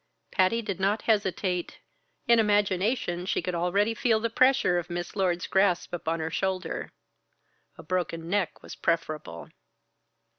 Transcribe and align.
Patty 0.31 0.63
did 0.63 0.79
not 0.79 1.03
hesitate. 1.03 1.77
In 2.27 2.39
imagination 2.39 3.27
she 3.27 3.39
could 3.39 3.53
already 3.53 3.93
feel 3.93 4.19
the 4.19 4.31
pressure 4.31 4.79
of 4.79 4.89
Miss 4.89 5.15
Lord's 5.15 5.45
grasp 5.45 5.93
upon 5.93 6.19
her 6.19 6.31
shoulder. 6.31 6.91
A 7.77 7.83
broken 7.83 8.27
neck 8.27 8.63
was 8.63 8.73
preferable. 8.75 9.49